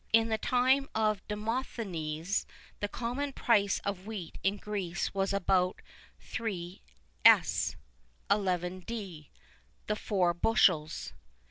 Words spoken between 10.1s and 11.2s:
bushels.